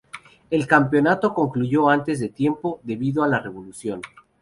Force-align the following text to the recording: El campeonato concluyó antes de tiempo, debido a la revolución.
El 0.49 0.65
campeonato 0.65 1.31
concluyó 1.31 1.87
antes 1.87 2.19
de 2.19 2.29
tiempo, 2.29 2.79
debido 2.83 3.23
a 3.23 3.27
la 3.27 3.39
revolución. 3.39 4.01